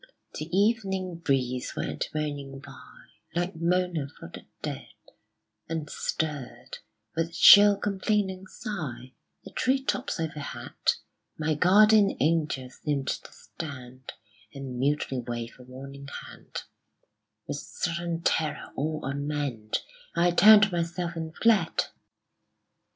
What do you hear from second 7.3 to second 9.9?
shrill complaining sigh, The tree